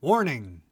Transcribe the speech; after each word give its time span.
Warning! 0.00 0.62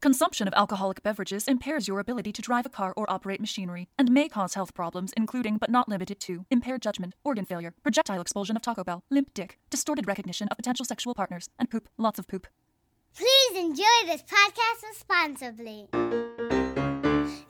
Consumption 0.00 0.48
of 0.48 0.54
alcoholic 0.54 1.00
beverages 1.04 1.46
impairs 1.46 1.86
your 1.86 2.00
ability 2.00 2.32
to 2.32 2.42
drive 2.42 2.66
a 2.66 2.68
car 2.68 2.92
or 2.96 3.08
operate 3.08 3.40
machinery 3.40 3.86
and 3.96 4.10
may 4.10 4.28
cause 4.28 4.54
health 4.54 4.74
problems, 4.74 5.12
including 5.16 5.58
but 5.58 5.70
not 5.70 5.88
limited 5.88 6.18
to 6.18 6.44
impaired 6.50 6.82
judgment, 6.82 7.14
organ 7.22 7.44
failure, 7.44 7.72
projectile 7.84 8.20
expulsion 8.20 8.56
of 8.56 8.62
Taco 8.62 8.82
Bell, 8.82 9.04
limp 9.10 9.32
dick, 9.32 9.60
distorted 9.70 10.08
recognition 10.08 10.48
of 10.48 10.56
potential 10.56 10.84
sexual 10.84 11.14
partners, 11.14 11.48
and 11.56 11.70
poop. 11.70 11.88
Lots 11.98 12.18
of 12.18 12.26
poop. 12.26 12.48
Please 13.16 13.56
enjoy 13.56 13.84
this 14.06 14.22
podcast 14.22 14.88
responsibly. 14.88 15.86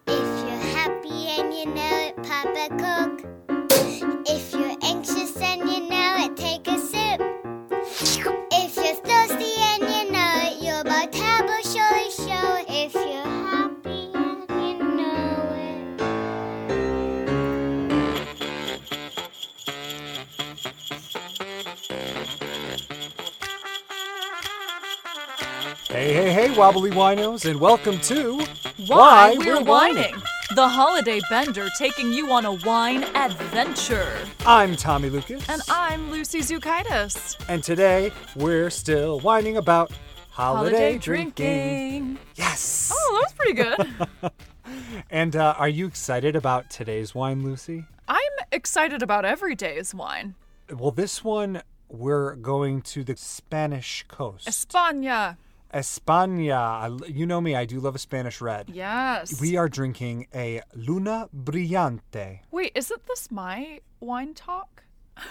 If 0.07 0.45
you're 0.47 0.75
happy 0.77 1.41
and 1.41 1.55
you 1.55 1.65
know 1.75 2.07
it, 2.07 2.23
pop 2.23 2.55
a 2.55 2.69
Coke. 2.77 3.25
If 4.27 4.44
Hey, 26.05 26.13
hey, 26.13 26.33
hey, 26.35 26.55
wobbly 26.55 26.91
winos, 26.91 27.49
and 27.51 27.59
welcome 27.59 27.99
to 28.01 28.45
Why 28.89 29.35
We're 29.39 29.63
Whining! 29.63 30.15
The 30.55 30.69
holiday 30.69 31.19
bender 31.31 31.71
taking 31.79 32.13
you 32.13 32.31
on 32.31 32.45
a 32.45 32.53
wine 32.53 33.05
adventure. 33.17 34.15
I'm 34.45 34.77
Tommy 34.77 35.09
Lucas. 35.09 35.49
And 35.49 35.63
I'm 35.71 36.11
Lucy 36.11 36.41
Zukaitis. 36.41 37.43
And 37.49 37.65
today 37.65 38.13
we're 38.37 38.69
still 38.69 39.21
whining 39.21 39.57
about 39.57 39.93
holiday, 40.29 40.77
Holiday 40.77 40.99
drinking. 40.99 42.17
drinking. 42.17 42.19
Yes! 42.35 42.93
Oh, 42.95 43.11
that 43.15 43.23
was 43.23 43.33
pretty 43.33 43.55
good. 43.55 44.33
And 45.11 45.35
uh, 45.35 45.55
are 45.57 45.71
you 45.71 45.87
excited 45.87 46.37
about 46.37 46.69
today's 46.69 47.15
wine, 47.15 47.43
Lucy? 47.43 47.87
I'm 48.09 48.21
excited 48.53 49.03
about 49.03 49.25
every 49.25 49.55
day's 49.55 49.95
wine. 49.95 50.35
Well, 50.71 50.91
this 50.91 51.25
one 51.25 51.63
we're 51.89 52.35
going 52.35 52.83
to 52.83 53.05
the 53.05 53.17
Spanish 53.17 54.05
coast. 54.07 54.47
España. 54.47 55.39
España. 55.75 57.01
You 57.13 57.27
know 57.27 57.41
me, 57.41 57.57
I 57.57 57.65
do 57.65 57.81
love 57.81 57.95
a 57.95 57.99
Spanish 57.99 58.41
red. 58.41 58.71
Yes. 58.73 59.41
We 59.41 59.57
are 59.57 59.69
drinking 59.69 60.29
a 60.35 60.63
Luna 60.75 61.29
Brillante. 61.37 62.41
Wait, 62.51 62.73
isn't 62.75 63.07
this 63.07 63.31
my 63.31 63.81
wine 64.01 64.35
talk? 64.35 64.85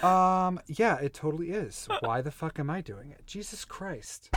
Um, 0.03 0.59
yeah, 0.67 0.97
it 1.00 1.13
totally 1.13 1.52
is. 1.52 1.88
Why 2.02 2.22
the 2.22 2.31
fuck 2.31 2.59
am 2.59 2.69
I 2.69 2.81
doing 2.81 3.11
it? 3.11 3.25
Jesus 3.25 3.66
Christ. 3.66 4.30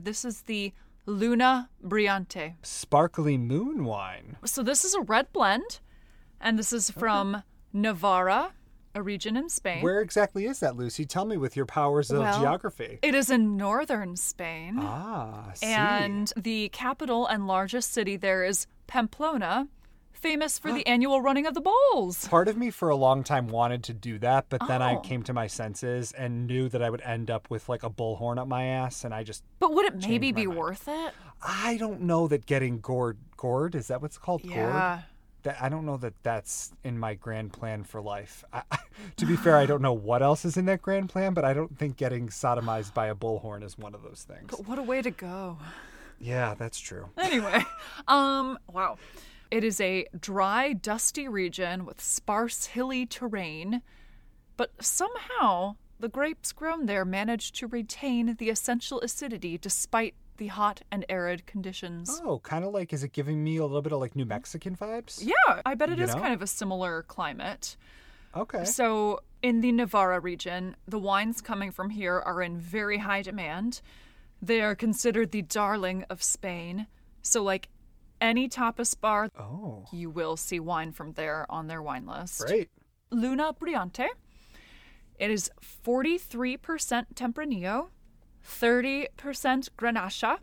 This 0.00 0.24
is 0.24 0.42
the 0.42 0.72
Luna 1.06 1.70
Brillante. 1.84 2.54
Sparkly 2.62 3.36
moon 3.36 3.84
wine. 3.84 4.36
So 4.44 4.62
this 4.62 4.84
is 4.84 4.94
a 4.94 5.00
red 5.02 5.32
blend, 5.32 5.80
and 6.40 6.58
this 6.58 6.72
is 6.72 6.90
from 6.90 7.42
Navarra, 7.72 8.52
a 8.94 9.02
region 9.02 9.36
in 9.36 9.48
Spain. 9.48 9.82
Where 9.82 10.00
exactly 10.00 10.46
is 10.46 10.60
that, 10.60 10.76
Lucy? 10.76 11.04
Tell 11.04 11.24
me 11.24 11.36
with 11.36 11.56
your 11.56 11.66
powers 11.66 12.10
of 12.10 12.20
Well, 12.20 12.38
geography. 12.40 12.98
It 13.02 13.14
is 13.14 13.30
in 13.30 13.56
northern 13.56 14.16
Spain, 14.16 14.76
Ah, 14.80 15.50
see. 15.54 15.66
and 15.66 16.32
the 16.36 16.68
capital 16.70 17.26
and 17.26 17.46
largest 17.46 17.92
city 17.92 18.16
there 18.16 18.44
is 18.44 18.66
Pamplona, 18.86 19.68
famous 20.12 20.58
for 20.58 20.72
the 20.72 20.84
annual 20.88 21.20
running 21.20 21.46
of 21.46 21.54
the 21.54 21.60
bulls. 21.60 22.26
Part 22.26 22.48
of 22.48 22.56
me 22.56 22.70
for 22.70 22.88
a 22.88 22.96
long 22.96 23.22
time 23.22 23.46
wanted 23.48 23.84
to 23.84 23.94
do 23.94 24.18
that, 24.18 24.46
but 24.48 24.62
then 24.66 24.82
I 24.82 24.96
Oh. 24.96 25.00
came 25.00 25.22
to 25.24 25.32
my 25.32 25.46
senses 25.46 26.10
and 26.12 26.46
knew 26.46 26.68
that 26.70 26.82
I 26.82 26.90
would 26.90 27.02
end 27.02 27.30
up 27.30 27.50
with 27.50 27.68
like 27.68 27.82
a 27.84 27.90
bullhorn 27.90 28.38
up 28.38 28.48
my 28.48 28.64
ass, 28.64 29.04
and 29.04 29.14
I 29.14 29.22
just 29.22 29.44
But 29.60 29.72
would 29.74 29.86
it 29.86 29.96
maybe 29.96 30.32
be 30.32 30.46
mind. 30.46 30.58
worth 30.58 30.88
it? 30.88 31.14
I 31.40 31.76
don't 31.76 32.00
know 32.00 32.26
that 32.26 32.46
getting 32.46 32.80
gored 32.80 33.18
gored 33.36 33.76
is 33.76 33.86
that 33.86 34.02
what's 34.02 34.18
called 34.18 34.42
gored? 34.42 34.82
That 35.44 35.56
I 35.60 35.68
don't 35.68 35.86
know 35.86 35.96
that 35.98 36.14
that's 36.22 36.72
in 36.82 36.98
my 36.98 37.14
grand 37.14 37.52
plan 37.52 37.84
for 37.84 38.00
life. 38.00 38.44
I, 38.52 38.62
I, 38.72 38.78
to 39.16 39.26
be 39.26 39.36
fair, 39.36 39.56
I 39.56 39.66
don't 39.66 39.82
know 39.82 39.92
what 39.92 40.22
else 40.22 40.44
is 40.44 40.56
in 40.56 40.66
that 40.66 40.82
grand 40.82 41.08
plan, 41.08 41.34
but 41.34 41.44
I 41.44 41.54
don't 41.54 41.78
think 41.78 41.96
getting 41.96 42.28
sodomized 42.28 42.94
by 42.94 43.06
a 43.06 43.14
bullhorn 43.14 43.62
is 43.62 43.78
one 43.78 43.94
of 43.94 44.02
those 44.02 44.24
things. 44.26 44.48
But 44.50 44.66
what 44.66 44.78
a 44.78 44.82
way 44.82 45.02
to 45.02 45.10
go. 45.10 45.58
Yeah, 46.20 46.54
that's 46.54 46.80
true. 46.80 47.10
Anyway, 47.16 47.64
um, 48.08 48.58
wow. 48.72 48.98
It 49.50 49.64
is 49.64 49.80
a 49.80 50.06
dry, 50.18 50.74
dusty 50.74 51.26
region 51.26 51.86
with 51.86 52.02
sparse, 52.02 52.66
hilly 52.66 53.06
terrain, 53.06 53.82
but 54.56 54.72
somehow 54.80 55.76
the 55.98 56.08
grapes 56.08 56.52
grown 56.52 56.86
there 56.86 57.04
manage 57.04 57.52
to 57.52 57.66
retain 57.66 58.36
the 58.36 58.50
essential 58.50 59.00
acidity 59.00 59.56
despite 59.56 60.14
the 60.38 60.46
hot 60.48 60.80
and 60.90 61.04
arid 61.08 61.46
conditions. 61.46 62.20
Oh, 62.24 62.38
kind 62.40 62.64
of 62.64 62.72
like 62.72 62.92
is 62.92 63.04
it 63.04 63.12
giving 63.12 63.44
me 63.44 63.56
a 63.58 63.62
little 63.64 63.82
bit 63.82 63.92
of 63.92 64.00
like 64.00 64.16
New 64.16 64.24
Mexican 64.24 64.74
vibes? 64.76 65.22
Yeah, 65.22 65.60
I 65.66 65.74
bet 65.74 65.90
it 65.90 65.98
You 65.98 66.04
is 66.04 66.14
know? 66.14 66.20
kind 66.20 66.32
of 66.34 66.42
a 66.42 66.46
similar 66.46 67.02
climate. 67.02 67.76
Okay. 68.36 68.64
So, 68.64 69.20
in 69.42 69.60
the 69.62 69.72
Navarra 69.72 70.20
region, 70.20 70.76
the 70.86 70.98
wines 70.98 71.40
coming 71.40 71.70
from 71.70 71.90
here 71.90 72.18
are 72.18 72.42
in 72.42 72.58
very 72.58 72.98
high 72.98 73.22
demand. 73.22 73.80
They 74.42 74.60
are 74.60 74.74
considered 74.74 75.30
the 75.32 75.42
darling 75.42 76.04
of 76.10 76.22
Spain. 76.22 76.86
So, 77.22 77.42
like 77.42 77.68
any 78.20 78.48
tapas 78.48 78.98
bar, 79.00 79.30
Oh, 79.38 79.86
you 79.92 80.10
will 80.10 80.36
see 80.36 80.60
wine 80.60 80.92
from 80.92 81.12
there 81.12 81.46
on 81.48 81.66
their 81.68 81.82
wine 81.82 82.06
list. 82.06 82.46
great. 82.46 82.68
Luna 83.10 83.54
Brillante. 83.54 84.06
It 85.18 85.30
is 85.30 85.50
43% 85.84 87.06
Tempranillo, 87.14 87.88
30% 88.48 89.08
Grenache, 89.76 90.38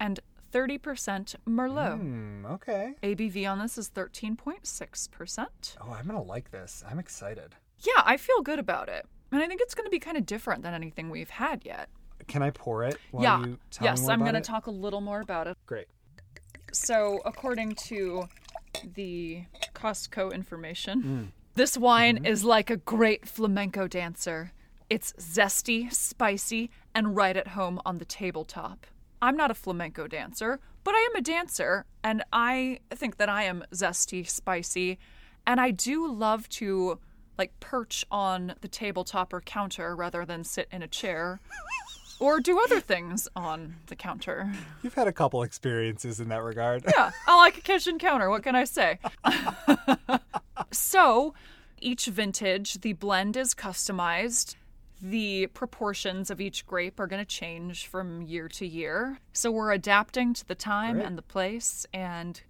and 0.00 0.20
30% 0.52 1.34
Merlot. 1.48 1.98
Hmm, 1.98 2.46
okay. 2.46 2.94
ABV 3.02 3.50
on 3.50 3.58
this 3.58 3.76
is 3.76 3.90
13.6%. 3.90 5.76
Oh, 5.80 5.90
I'm 5.92 6.06
gonna 6.06 6.22
like 6.22 6.50
this. 6.52 6.84
I'm 6.88 6.98
excited. 6.98 7.56
Yeah, 7.80 8.02
I 8.04 8.16
feel 8.16 8.40
good 8.42 8.58
about 8.58 8.88
it. 8.88 9.06
And 9.32 9.42
I 9.42 9.48
think 9.48 9.60
it's 9.60 9.74
going 9.74 9.84
to 9.84 9.90
be 9.90 9.98
kind 9.98 10.16
of 10.16 10.24
different 10.26 10.62
than 10.62 10.74
anything 10.74 11.10
we've 11.10 11.28
had 11.28 11.64
yet. 11.66 11.88
Can 12.28 12.40
I 12.40 12.50
pour 12.50 12.84
it? 12.84 12.98
While 13.10 13.22
yeah. 13.24 13.40
You 13.44 13.58
tell 13.72 13.84
yes, 13.84 14.08
I'm 14.08 14.20
going 14.20 14.34
to 14.34 14.40
talk 14.40 14.66
a 14.68 14.70
little 14.70 15.00
more 15.00 15.20
about 15.20 15.48
it. 15.48 15.56
Great. 15.66 15.88
So, 16.72 17.20
according 17.24 17.74
to 17.86 18.28
the 18.94 19.42
Costco 19.74 20.32
information, 20.32 21.02
Mm. 21.02 21.26
this 21.56 21.76
wine 21.76 22.16
Mm-hmm. 22.18 22.26
is 22.26 22.44
like 22.44 22.70
a 22.70 22.76
great 22.76 23.26
flamenco 23.28 23.88
dancer. 23.88 24.52
It's 24.90 25.12
zesty, 25.14 25.92
spicy, 25.92 26.70
and 26.94 27.16
right 27.16 27.36
at 27.36 27.48
home 27.48 27.80
on 27.86 27.98
the 27.98 28.04
tabletop. 28.04 28.86
I'm 29.22 29.36
not 29.36 29.50
a 29.50 29.54
flamenco 29.54 30.06
dancer, 30.06 30.60
but 30.84 30.94
I 30.94 30.98
am 30.98 31.16
a 31.16 31.22
dancer, 31.22 31.86
and 32.02 32.22
I 32.32 32.80
think 32.90 33.16
that 33.16 33.28
I 33.28 33.44
am 33.44 33.64
zesty, 33.72 34.28
spicy, 34.28 34.98
and 35.46 35.60
I 35.60 35.70
do 35.70 36.10
love 36.10 36.48
to 36.50 36.98
like 37.38 37.58
perch 37.58 38.04
on 38.10 38.54
the 38.60 38.68
tabletop 38.68 39.32
or 39.32 39.40
counter 39.40 39.96
rather 39.96 40.24
than 40.24 40.44
sit 40.44 40.68
in 40.70 40.82
a 40.82 40.86
chair 40.86 41.40
or 42.20 42.40
do 42.40 42.60
other 42.60 42.80
things 42.80 43.28
on 43.34 43.76
the 43.86 43.96
counter. 43.96 44.52
You've 44.82 44.94
had 44.94 45.08
a 45.08 45.12
couple 45.12 45.42
experiences 45.42 46.20
in 46.20 46.28
that 46.28 46.42
regard. 46.42 46.84
Yeah, 46.86 47.10
I 47.26 47.36
like 47.36 47.58
a 47.58 47.60
kitchen 47.60 47.98
counter. 47.98 48.30
What 48.30 48.42
can 48.42 48.54
I 48.54 48.64
say? 48.64 48.98
so, 50.70 51.34
each 51.80 52.06
vintage, 52.06 52.80
the 52.82 52.92
blend 52.92 53.36
is 53.36 53.54
customized. 53.54 54.54
The 55.04 55.48
proportions 55.48 56.30
of 56.30 56.40
each 56.40 56.66
grape 56.66 56.98
are 56.98 57.06
going 57.06 57.20
to 57.20 57.28
change 57.28 57.86
from 57.86 58.22
year 58.22 58.48
to 58.48 58.66
year. 58.66 59.18
So, 59.34 59.50
we're 59.50 59.72
adapting 59.72 60.32
to 60.32 60.48
the 60.48 60.54
time 60.54 60.94
Great. 60.94 61.04
and 61.04 61.18
the 61.18 61.22
place 61.22 61.84
and 61.92 62.40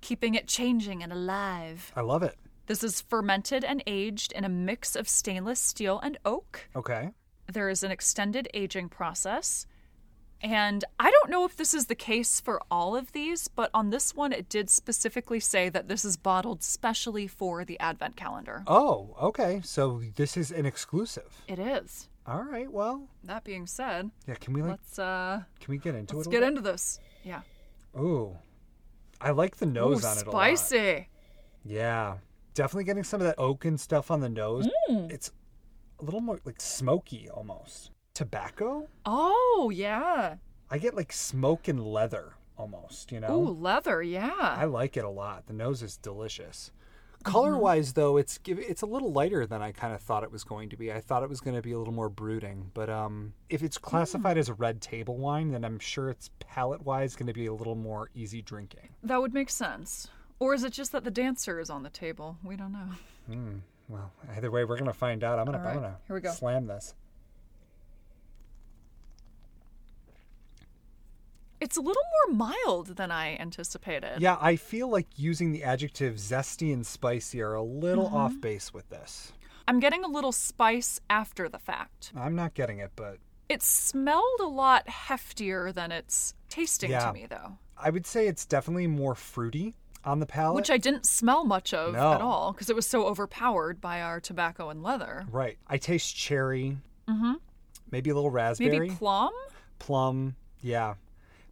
keeping 0.00 0.34
it 0.34 0.48
changing 0.48 1.00
and 1.04 1.12
alive. 1.12 1.92
I 1.94 2.00
love 2.00 2.24
it. 2.24 2.36
This 2.66 2.82
is 2.82 3.02
fermented 3.02 3.62
and 3.62 3.84
aged 3.86 4.32
in 4.32 4.44
a 4.44 4.48
mix 4.48 4.96
of 4.96 5.08
stainless 5.08 5.60
steel 5.60 6.00
and 6.00 6.18
oak. 6.24 6.68
Okay. 6.74 7.10
There 7.46 7.68
is 7.68 7.84
an 7.84 7.92
extended 7.92 8.48
aging 8.52 8.88
process. 8.88 9.68
And 10.42 10.84
I 10.98 11.10
don't 11.10 11.30
know 11.30 11.44
if 11.44 11.56
this 11.56 11.72
is 11.72 11.86
the 11.86 11.94
case 11.94 12.40
for 12.40 12.60
all 12.70 12.96
of 12.96 13.12
these, 13.12 13.46
but 13.46 13.70
on 13.72 13.90
this 13.90 14.14
one, 14.14 14.32
it 14.32 14.48
did 14.48 14.68
specifically 14.70 15.38
say 15.38 15.68
that 15.68 15.86
this 15.88 16.04
is 16.04 16.16
bottled 16.16 16.62
specially 16.64 17.28
for 17.28 17.64
the 17.64 17.78
Advent 17.78 18.16
calendar. 18.16 18.64
Oh, 18.66 19.14
okay. 19.20 19.60
So 19.64 20.02
this 20.16 20.36
is 20.36 20.50
an 20.50 20.66
exclusive. 20.66 21.42
It 21.46 21.60
is. 21.60 22.08
All 22.26 22.42
right. 22.42 22.70
Well, 22.70 23.08
That 23.24 23.44
being 23.44 23.66
said, 23.66 24.10
yeah. 24.26 24.34
Can 24.34 24.52
we 24.52 24.62
like? 24.62 24.72
let's 24.72 24.98
uh 24.98 25.42
Can 25.60 25.70
we 25.72 25.78
get 25.78 25.94
into 25.94 26.14
it? 26.14 26.16
let's 26.18 26.26
it? 26.26 26.30
a 26.30 26.32
get 26.32 26.40
little 26.40 26.58
into 26.58 26.70
this. 26.70 26.98
Yeah. 27.24 27.40
Ooh, 27.96 28.36
I 29.20 29.30
like 29.30 29.56
the 29.58 29.66
nose 29.66 30.04
Ooh, 30.04 30.08
on 30.08 30.18
it 30.18 30.26
a 30.26 30.30
lot. 30.30 30.58
spicy. 30.58 31.08
Yeah, 31.64 32.16
definitely 32.54 32.84
getting 32.84 33.04
some 33.04 33.20
of 33.20 33.26
that 33.26 33.36
oak 33.38 33.64
and 33.64 33.78
stuff 33.78 34.10
on 34.10 34.20
the 34.20 34.28
nose. 34.28 34.68
Mm. 34.90 35.10
It's 35.12 35.30
a 36.00 36.04
little 36.04 36.20
more 36.20 36.40
like 36.44 36.60
smoky 36.60 37.28
almost. 37.30 37.90
Tobacco? 38.14 38.88
Oh, 39.06 39.70
yeah. 39.74 40.36
I 40.70 40.78
get 40.78 40.94
like 40.94 41.12
smoke 41.12 41.68
and 41.68 41.82
leather 41.84 42.34
almost, 42.56 43.12
you 43.12 43.20
know? 43.20 43.34
Ooh, 43.34 43.50
leather, 43.50 44.02
yeah. 44.02 44.34
I 44.38 44.64
like 44.64 44.96
it 44.96 45.04
a 45.04 45.10
lot. 45.10 45.46
The 45.46 45.52
nose 45.52 45.82
is 45.82 45.96
delicious. 45.96 46.70
Mm-hmm. 47.14 47.30
Color 47.30 47.58
wise, 47.58 47.92
though, 47.92 48.16
it's 48.16 48.40
it's 48.46 48.82
a 48.82 48.86
little 48.86 49.12
lighter 49.12 49.46
than 49.46 49.62
I 49.62 49.72
kind 49.72 49.94
of 49.94 50.00
thought 50.00 50.24
it 50.24 50.32
was 50.32 50.44
going 50.44 50.68
to 50.70 50.76
be. 50.76 50.92
I 50.92 51.00
thought 51.00 51.22
it 51.22 51.28
was 51.28 51.40
going 51.40 51.54
to 51.54 51.62
be 51.62 51.72
a 51.72 51.78
little 51.78 51.94
more 51.94 52.08
brooding, 52.08 52.70
but 52.74 52.90
um, 52.90 53.32
if 53.48 53.62
it's 53.62 53.78
mm. 53.78 53.82
classified 53.82 54.38
as 54.38 54.48
a 54.48 54.54
red 54.54 54.80
table 54.80 55.16
wine, 55.16 55.52
then 55.52 55.64
I'm 55.64 55.78
sure 55.78 56.10
it's 56.10 56.30
palate 56.40 56.84
wise 56.84 57.14
going 57.14 57.28
to 57.28 57.32
be 57.32 57.46
a 57.46 57.54
little 57.54 57.76
more 57.76 58.10
easy 58.14 58.42
drinking. 58.42 58.88
That 59.02 59.20
would 59.20 59.32
make 59.32 59.50
sense. 59.50 60.08
Or 60.40 60.52
is 60.54 60.64
it 60.64 60.72
just 60.72 60.90
that 60.92 61.04
the 61.04 61.10
dancer 61.10 61.60
is 61.60 61.70
on 61.70 61.84
the 61.84 61.90
table? 61.90 62.38
We 62.42 62.56
don't 62.56 62.72
know. 62.72 62.88
Hmm. 63.28 63.58
Well, 63.88 64.10
either 64.34 64.50
way, 64.50 64.64
we're 64.64 64.78
going 64.78 64.90
to 64.90 64.92
find 64.92 65.22
out. 65.22 65.38
I'm 65.38 65.44
going 65.44 65.58
to 65.58 65.64
right, 65.64 65.76
I'm 65.76 65.82
gonna 65.82 65.98
here 66.06 66.16
we 66.16 66.20
go. 66.20 66.32
slam 66.32 66.66
this. 66.66 66.94
It's 71.62 71.76
a 71.76 71.80
little 71.80 72.02
more 72.28 72.36
mild 72.66 72.96
than 72.96 73.12
I 73.12 73.36
anticipated. 73.36 74.20
Yeah, 74.20 74.36
I 74.40 74.56
feel 74.56 74.88
like 74.88 75.06
using 75.16 75.52
the 75.52 75.62
adjective 75.62 76.16
zesty 76.16 76.72
and 76.72 76.84
spicy 76.84 77.40
are 77.40 77.54
a 77.54 77.62
little 77.62 78.06
Mm-hmm. 78.06 78.16
off 78.16 78.40
base 78.40 78.74
with 78.74 78.88
this. 78.90 79.32
I'm 79.68 79.78
getting 79.78 80.02
a 80.02 80.08
little 80.08 80.32
spice 80.32 81.00
after 81.08 81.48
the 81.48 81.60
fact. 81.60 82.10
I'm 82.16 82.34
not 82.34 82.54
getting 82.54 82.78
it, 82.80 82.90
but 82.96 83.18
It 83.48 83.62
smelled 83.62 84.40
a 84.40 84.46
lot 84.46 84.86
heftier 84.88 85.72
than 85.72 85.92
it's 85.92 86.34
tasting 86.48 86.90
Yeah. 86.90 87.06
to 87.06 87.12
me, 87.12 87.26
though, 87.30 87.58
I 87.78 87.90
would 87.90 88.06
say 88.06 88.26
it's 88.26 88.44
definitely 88.44 88.88
more 88.88 89.14
fruity 89.14 89.74
on 90.04 90.18
the 90.18 90.26
palate. 90.26 90.56
which 90.56 90.70
I 90.70 90.78
didn't 90.78 91.06
smell 91.06 91.44
much 91.44 91.72
of 91.72 91.92
No. 91.94 92.12
at 92.14 92.20
all 92.20 92.50
because 92.52 92.70
it 92.70 92.74
was 92.76 92.86
so 92.88 93.06
overpowered 93.06 93.80
by 93.80 94.02
our 94.02 94.18
tobacco 94.20 94.68
and 94.68 94.82
leather. 94.82 95.26
right. 95.30 95.58
I 95.68 95.78
taste 95.78 96.16
cherry. 96.16 96.76
Mm-hmm. 97.06 97.34
Maybe 97.92 98.10
a 98.10 98.14
little 98.16 98.30
raspberry. 98.30 98.78
Maybe 98.80 98.94
plum? 98.96 99.32
plum 99.78 100.34
yeah 100.60 100.94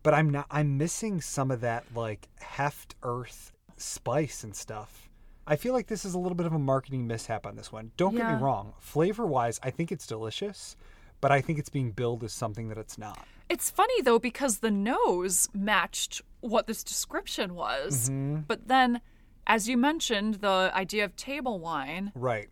but 0.02 0.14
i'm 0.14 0.30
not 0.30 0.46
i'm 0.50 0.78
missing 0.78 1.20
some 1.20 1.50
of 1.50 1.60
that 1.60 1.84
like 1.94 2.28
heft 2.40 2.94
earth 3.02 3.52
spice 3.76 4.44
and 4.44 4.54
stuff 4.54 5.08
i 5.46 5.56
feel 5.56 5.72
like 5.72 5.86
this 5.86 6.04
is 6.04 6.14
a 6.14 6.18
little 6.18 6.36
bit 6.36 6.46
of 6.46 6.52
a 6.52 6.58
marketing 6.58 7.06
mishap 7.06 7.46
on 7.46 7.56
this 7.56 7.72
one 7.72 7.90
don't 7.96 8.14
get 8.14 8.26
me 8.26 8.42
wrong 8.42 8.72
flavor 8.78 9.26
wise 9.26 9.58
i 9.62 9.70
think 9.70 9.90
it's 9.90 10.06
delicious 10.06 10.76
but 11.20 11.30
i 11.30 11.40
think 11.40 11.58
it's 11.58 11.68
being 11.68 11.90
billed 11.90 12.22
as 12.24 12.32
something 12.32 12.68
that 12.68 12.78
it's 12.78 12.98
not 12.98 13.18
It's 13.48 13.68
funny 13.70 14.00
though 14.02 14.18
because 14.18 14.58
the 14.58 14.70
nose 14.70 15.48
matched 15.52 16.22
what 16.40 16.66
this 16.66 16.82
description 16.82 17.54
was. 17.54 18.08
Mm-hmm. 18.08 18.42
But 18.46 18.68
then, 18.68 19.00
as 19.46 19.68
you 19.68 19.76
mentioned, 19.76 20.34
the 20.36 20.70
idea 20.74 21.04
of 21.04 21.16
table 21.16 21.58
wine, 21.58 22.12
right 22.14 22.48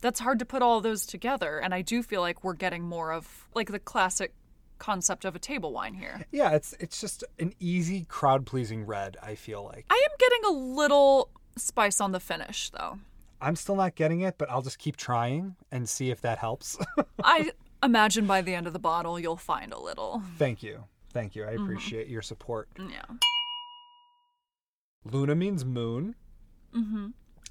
that's 0.00 0.20
hard 0.20 0.38
to 0.38 0.46
put 0.46 0.62
all 0.62 0.80
those 0.80 1.04
together. 1.04 1.58
And 1.58 1.74
I 1.74 1.82
do 1.82 2.02
feel 2.02 2.22
like 2.22 2.42
we're 2.42 2.54
getting 2.54 2.84
more 2.84 3.12
of 3.12 3.46
like 3.54 3.70
the 3.70 3.78
classic 3.78 4.32
concept 4.80 5.24
of 5.24 5.36
a 5.36 5.38
table 5.38 5.72
wine 5.72 5.94
here. 5.94 6.26
yeah 6.32 6.50
it's 6.50 6.74
it's 6.80 7.00
just 7.00 7.22
an 7.38 7.52
easy 7.60 8.04
crowd 8.08 8.44
pleasing 8.46 8.84
red 8.84 9.16
i 9.22 9.34
feel 9.36 9.62
like 9.64 9.84
I 9.90 9.94
am 9.94 10.16
getting 10.18 10.44
a 10.46 10.50
little 10.80 11.28
spice 11.56 12.00
on 12.00 12.10
the 12.12 12.18
finish 12.20 12.70
though. 12.70 12.98
i'm 13.40 13.54
still 13.54 13.76
not 13.76 13.94
getting 13.94 14.20
it 14.22 14.36
but 14.38 14.50
i'll 14.50 14.62
just 14.62 14.78
keep 14.78 14.96
trying 14.96 15.54
and 15.70 15.88
see 15.88 16.10
if 16.10 16.20
that 16.22 16.38
helps 16.38 16.76
I 17.22 17.52
imagine 17.82 18.26
by 18.26 18.40
the 18.42 18.54
end 18.54 18.66
of 18.66 18.72
the 18.72 18.78
bottle 18.78 19.20
you'll 19.20 19.36
find 19.36 19.72
a 19.72 19.78
little. 19.78 20.22
thank 20.38 20.62
you 20.62 20.84
thank 21.12 21.36
you 21.36 21.44
i 21.44 21.50
appreciate 21.52 22.08
your 22.08 22.22
support 22.22 22.68
Yeah. 22.78 23.04
Luna 25.10 25.34
means 25.34 25.64
moon. 25.64 26.14
Mm-hmm. 26.74 27.06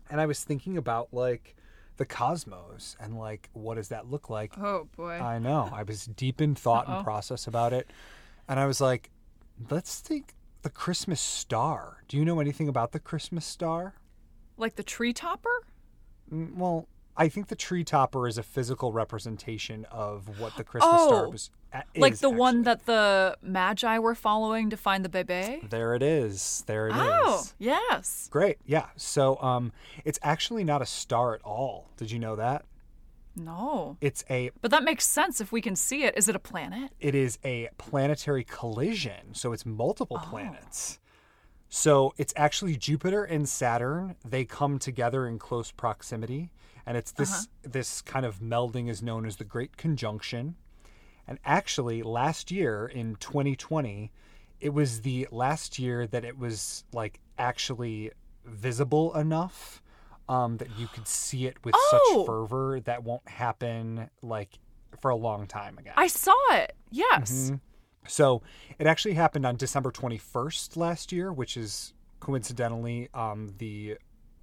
And 0.09 0.21
I 0.21 0.25
was 0.27 0.43
thinking 0.43 0.77
about 0.77 1.09
like 1.11 1.55
the 1.99 2.05
cosmos 2.05 2.95
and 2.99 3.17
like 3.19 3.49
what 3.53 3.75
does 3.75 3.89
that 3.89 4.09
look 4.09 4.29
like? 4.29 4.57
Oh 4.57 4.87
boy. 4.97 5.11
I 5.11 5.37
know. 5.37 5.69
I 5.71 5.83
was 5.83 6.05
deep 6.05 6.41
in 6.41 6.55
thought 6.55 6.87
and 6.87 7.03
process 7.03 7.45
about 7.45 7.73
it. 7.73 7.91
And 8.47 8.59
I 8.59 8.65
was 8.65 8.81
like, 8.81 9.11
let's 9.69 9.99
think 9.99 10.33
the 10.63 10.69
Christmas 10.69 11.21
star. 11.21 12.03
Do 12.07 12.17
you 12.17 12.25
know 12.25 12.39
anything 12.39 12.67
about 12.67 12.91
the 12.93 12.99
Christmas 12.99 13.45
star? 13.45 13.93
like 14.57 14.75
the 14.75 14.83
tree 14.83 15.13
topper? 15.13 15.63
Mm, 16.33 16.55
Well, 16.57 16.87
I 17.19 17.27
think 17.29 17.47
the 17.47 17.55
tree 17.55 17.83
topper 17.83 18.27
is 18.27 18.37
a 18.37 18.43
physical 18.43 18.91
representation 18.93 19.85
of 19.91 20.39
what 20.39 20.55
the 20.55 20.63
Christmas 20.63 21.01
star 21.03 21.25
Oh, 21.27 21.29
was. 21.29 21.51
a- 21.73 21.83
like 21.97 22.13
is, 22.13 22.21
the 22.21 22.29
one 22.29 22.63
that 22.63 22.85
the 22.85 23.37
magi 23.41 23.99
were 23.99 24.15
following 24.15 24.69
to 24.69 24.77
find 24.77 25.03
the 25.05 25.09
bebe? 25.09 25.67
There 25.69 25.93
it 25.93 26.01
is. 26.01 26.63
There 26.65 26.87
it 26.87 26.93
is. 26.95 27.01
Oh, 27.01 27.43
yes. 27.59 28.29
Great. 28.31 28.57
Yeah. 28.65 28.87
So 28.95 29.35
um 29.41 29.73
it's 30.05 30.17
actually 30.23 30.63
not 30.63 30.81
a 30.81 30.85
star 30.85 31.35
at 31.35 31.41
all. 31.43 31.89
Did 31.97 32.09
you 32.09 32.19
know 32.19 32.35
that? 32.37 32.63
No. 33.35 33.97
It's 34.01 34.23
a 34.29 34.51
But 34.61 34.71
that 34.71 34.83
makes 34.83 35.05
sense 35.05 35.39
if 35.41 35.51
we 35.51 35.61
can 35.61 35.75
see 35.75 36.03
it. 36.03 36.17
Is 36.17 36.27
it 36.29 36.35
a 36.35 36.39
planet? 36.39 36.91
it 36.99 37.15
is 37.15 37.37
a 37.43 37.69
planetary 37.77 38.43
collision, 38.45 39.33
so 39.33 39.51
it's 39.53 39.65
multiple 39.65 40.17
planets. 40.17 40.99
So 41.71 42.13
it's 42.17 42.33
actually 42.35 42.75
Jupiter 42.77 43.23
and 43.23 43.47
Saturn. 43.47 44.15
They 44.25 44.43
come 44.43 44.79
together 44.79 45.27
in 45.27 45.37
close 45.37 45.71
proximity, 45.71 46.51
and 46.89 46.97
it's 46.97 47.11
this 47.11 47.47
this 47.61 48.01
kind 48.01 48.25
of 48.25 48.39
melding 48.39 48.89
is 48.89 49.03
known 49.03 49.27
as 49.27 49.35
the 49.35 49.43
Great 49.43 49.77
Conjunction. 49.77 50.55
And 51.27 51.37
actually, 51.45 52.01
last 52.01 52.49
year 52.49 52.87
in 52.87 53.15
2020, 53.17 54.11
it 54.59 54.73
was 54.73 55.01
the 55.01 55.27
last 55.31 55.77
year 55.77 56.07
that 56.07 56.25
it 56.25 56.39
was 56.39 56.83
like 56.91 57.19
actually 57.37 58.09
visible 58.43 59.15
enough 59.15 59.83
um, 60.27 60.57
that 60.57 60.69
you 60.79 60.87
could 60.87 61.07
see 61.07 61.45
it 61.45 61.63
with 61.63 61.75
Oh! 61.77 62.15
such 62.17 62.25
fervor 62.25 62.79
that 62.79 63.03
won't 63.03 63.27
happen 63.29 64.09
like 64.23 64.57
for 64.99 65.11
a 65.11 65.15
long 65.15 65.45
time 65.45 65.77
again. 65.77 65.93
I 65.95 66.07
saw 66.07 66.33
it. 66.53 66.75
Yes. 66.89 67.51
Mm-hmm. 67.51 67.55
So 68.07 68.41
it 68.79 68.87
actually 68.87 69.13
happened 69.13 69.45
on 69.45 69.57
December 69.57 69.91
21st 69.91 70.75
last 70.75 71.11
year, 71.11 71.31
which 71.31 71.55
is 71.55 71.93
coincidentally 72.19 73.09
um, 73.13 73.53
the 73.59 73.99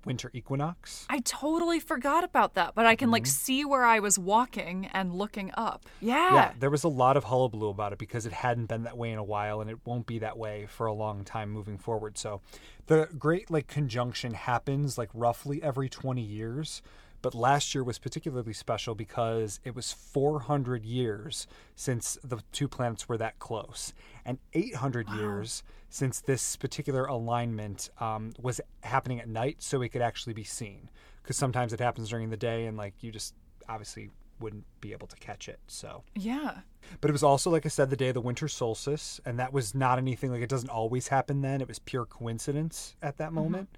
winter 0.07 0.31
equinox. 0.33 1.05
I 1.11 1.19
totally 1.21 1.81
forgot 1.81 2.25
about 2.25 2.55
that, 2.55 2.75
but 2.75 2.87
I 2.87 2.95
can 2.95 3.07
Mm-hmm. 3.09 3.13
like 3.13 3.27
see 3.27 3.65
where 3.65 3.85
I 3.85 3.99
was 3.99 4.19
walking 4.19 4.87
and 4.93 5.13
looking 5.15 5.51
up. 5.55 5.85
Yeah. 6.01 6.35
Yeah, 6.35 6.53
there 6.59 6.71
was 6.71 6.85
a 6.85 6.89
lot 6.89 7.17
of 7.17 7.25
hullabaloo 7.25 7.69
about 7.69 7.93
it 7.93 7.99
because 7.99 8.25
it 8.25 8.33
hadn't 8.33 8.67
been 8.67 8.85
that 8.85 8.97
way 8.97 9.11
in 9.11 9.19
a 9.19 9.25
while, 9.25 9.61
and 9.61 9.69
it 9.69 9.79
won't 9.85 10.07
be 10.07 10.19
that 10.21 10.39
way 10.39 10.67
for 10.67 10.87
a 10.87 10.93
long 10.93 11.25
time 11.25 11.51
moving 11.51 11.77
forward. 11.77 12.17
So, 12.17 12.41
the 12.87 13.09
Great 13.19 13.51
like 13.51 13.67
conjunction 13.67 14.33
happens 14.35 14.97
like 14.97 15.11
roughly 15.13 15.63
every 15.63 15.89
20 15.89 16.23
years, 16.23 16.83
but 17.27 17.35
last 17.35 17.75
year 17.75 17.83
was 17.83 17.99
particularly 17.99 18.53
special 18.53 18.95
because 18.95 19.59
it 19.65 19.75
was 19.75 19.93
400 19.93 20.85
years 20.85 21.49
since 21.75 22.17
the 22.23 22.39
two 22.53 22.69
planets 22.69 23.09
were 23.09 23.19
that 23.19 23.41
close, 23.41 23.93
and 24.25 24.39
800 24.55 25.09
years 25.11 25.65
since 25.89 26.21
this 26.21 26.55
particular 26.55 27.05
alignment 27.07 27.91
um, 27.99 28.31
was 28.41 28.61
happening 28.85 29.19
at 29.19 29.29
night, 29.29 29.57
so 29.59 29.83
it 29.83 29.89
could 29.89 30.03
actually 30.03 30.35
be 30.35 30.45
seen. 30.45 30.89
Because 31.21 31.37
sometimes 31.37 31.73
it 31.73 31.81
happens 31.81 32.11
during 32.11 32.31
the 32.31 32.37
day, 32.37 32.67
and 32.67 32.77
like 32.77 32.95
you 33.01 33.11
just 33.11 33.35
obviously 33.69 34.11
wouldn't 34.39 34.65
be 34.81 34.93
able 34.93 35.09
to 35.09 35.17
catch 35.17 35.49
it. 35.49 35.59
So, 35.67 36.05
Yeah. 36.15 36.59
but 37.01 37.11
it 37.11 37.13
was 37.13 37.25
also, 37.25 37.51
like 37.51 37.67
I 37.67 37.71
said, 37.71 37.91
the 37.91 37.97
day 37.97 38.09
of 38.11 38.15
the 38.15 38.21
winter 38.21 38.47
solstice, 38.47 39.21
and 39.27 39.37
that 39.41 39.53
was 39.53 39.75
not 39.75 39.99
anything 39.99 40.31
like 40.31 40.43
it 40.43 40.49
doesn't 40.49 40.71
always 40.71 41.09
happen 41.09 41.41
then. 41.41 41.61
It 41.61 41.67
was 41.67 41.81
pure 41.81 42.07
coincidence 42.07 42.95
at 43.03 43.17
that 43.17 43.33
moment. 43.33 43.69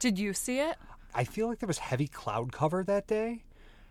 Did 0.00 0.18
you 0.18 0.32
see 0.34 0.58
it? 0.58 0.76
I 1.16 1.24
feel 1.24 1.48
like 1.48 1.58
there 1.58 1.66
was 1.66 1.78
heavy 1.78 2.06
cloud 2.06 2.52
cover 2.52 2.84
that 2.84 3.06
day. 3.06 3.42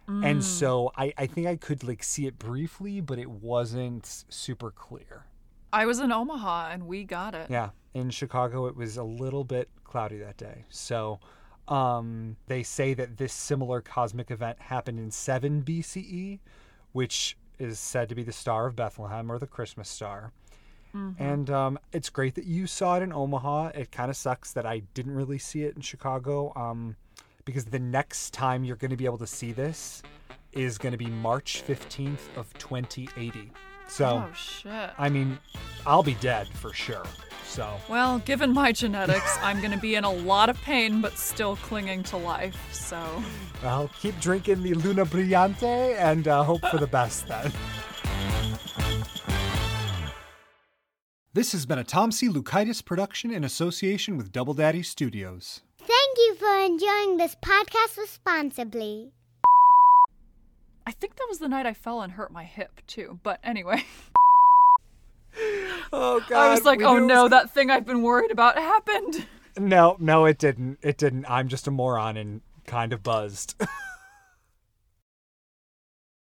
And 0.08 0.44
so 0.44 0.92
I, 0.96 1.14
I 1.18 1.26
think 1.26 1.48
I 1.48 1.56
could 1.56 1.84
like 1.84 2.04
see 2.04 2.28
it 2.28 2.38
briefly, 2.38 3.02
but 3.02 3.18
it 3.18 3.30
wasn't 3.30 4.26
super 4.30 4.70
clear. 4.70 5.26
I 5.74 5.88
was 5.88 6.00
in 6.00 6.12
Omaha 6.12 6.70
and 6.70 6.86
we 6.86 7.04
got 7.04 7.34
it. 7.34 7.50
Yeah. 7.50 7.70
In 7.96 8.12
Chicago, 8.12 8.68
it 8.68 8.76
was 8.76 8.98
a 8.98 9.04
little 9.04 9.44
bit 9.44 9.68
cloudy 9.84 10.20
that 10.20 10.38
day. 10.38 10.66
So 10.70 11.20
um, 11.68 12.38
they 12.46 12.62
say 12.62 12.94
that 12.94 13.18
this 13.18 13.34
similar 13.34 13.82
cosmic 13.82 14.30
event 14.30 14.62
happened 14.62 15.00
in 15.00 15.10
7 15.10 15.64
BCE, 15.64 16.40
which 16.92 17.36
is 17.58 17.80
said 17.80 18.08
to 18.10 18.16
be 18.16 18.22
the 18.22 18.32
Star 18.32 18.68
of 18.68 18.76
Bethlehem 18.76 19.32
or 19.32 19.40
the 19.40 19.48
Christmas 19.48 19.90
star. 19.90 20.32
And 21.20 21.50
um, 21.50 21.80
it's 21.92 22.10
great 22.10 22.36
that 22.36 22.46
you 22.46 22.68
saw 22.68 22.98
it 22.98 23.02
in 23.02 23.12
Omaha. 23.12 23.72
It 23.76 23.92
kind 23.92 24.10
of 24.10 24.16
sucks 24.16 24.54
that 24.54 24.66
I 24.66 24.80
didn't 24.94 25.16
really 25.16 25.40
see 25.40 25.64
it 25.64 25.76
in 25.76 25.82
Chicago 25.82 26.54
um, 26.56 26.96
because 27.46 27.66
the 27.66 27.80
next 27.80 28.34
time 28.34 28.64
you're 28.64 28.76
going 28.76 28.92
to 28.92 28.98
be 28.98 29.06
able 29.06 29.20
to 29.20 29.28
see 29.28 29.52
this 29.52 30.02
is 30.52 30.78
going 30.78 30.92
to 30.92 30.98
be 30.98 31.06
March 31.06 31.64
15th 31.66 32.36
of 32.36 32.52
2080. 32.58 33.52
So, 33.88 34.26
Oh 34.28 34.34
shit. 34.34 34.90
I 34.98 35.10
mean, 35.10 35.38
I'll 35.86 36.02
be 36.04 36.16
dead 36.16 36.48
for 36.48 36.74
sure. 36.74 37.06
So, 37.46 37.78
Well, 37.88 38.18
given 38.20 38.52
my 38.52 38.72
genetics, 38.72 39.38
I'm 39.42 39.60
going 39.60 39.72
to 39.72 39.78
be 39.78 39.94
in 39.96 40.04
a 40.04 40.12
lot 40.12 40.50
of 40.50 40.60
pain 40.62 41.02
but 41.02 41.18
still 41.18 41.56
clinging 41.58 42.02
to 42.04 42.18
life. 42.18 42.58
So, 42.74 43.24
I'll 43.64 43.90
keep 44.00 44.20
drinking 44.20 44.64
the 44.64 44.74
Luna 44.74 45.06
Brillante 45.06 45.96
and 45.98 46.28
uh, 46.28 46.44
hope 46.44 46.66
for 46.66 46.80
the 46.80 46.88
best 46.88 47.28
then. 47.28 47.52
This 51.34 51.52
has 51.52 51.66
been 51.66 51.78
a 51.78 51.84
Tom 51.84 52.12
C. 52.12 52.30
Lukaitis 52.30 52.84
production 52.84 53.30
in 53.30 53.44
association 53.44 54.16
with 54.18 54.32
Double 54.32 54.54
Daddy 54.54 54.82
Studios. 54.82 55.62
Thank 55.88 56.18
you 56.18 56.36
for 56.36 56.58
enjoying 56.60 57.18
this 57.18 57.36
podcast 57.36 57.98
responsibly. 57.98 59.12
I 60.88 60.92
think 60.92 61.16
that 61.16 61.26
was 61.30 61.40
the 61.40 61.48
night 61.50 61.66
I 61.66 61.74
fell 61.74 62.02
and 62.02 62.14
hurt 62.14 62.32
my 62.32 62.44
hip 62.44 62.82
too. 62.88 63.20
But 63.24 63.40
anyway, 63.44 63.84
Oh, 65.94 66.22
God. 66.28 66.32
I 66.32 66.50
was 66.52 66.64
like, 66.64 66.82
"Oh 66.82 66.98
no, 67.00 67.24
was- 67.24 67.32
that 67.32 67.52
thing 67.52 67.70
I've 67.70 67.86
been 67.86 68.02
worried 68.02 68.32
about 68.32 68.58
happened." 68.58 69.28
No, 69.58 69.96
no, 70.00 70.26
it 70.26 70.38
didn't. 70.38 70.80
It 70.82 70.98
didn't. 70.98 71.26
I'm 71.30 71.48
just 71.48 71.68
a 71.68 71.72
moron 71.72 72.18
and 72.18 72.42
kind 72.66 72.92
of 72.94 73.04
buzzed. 73.04 73.56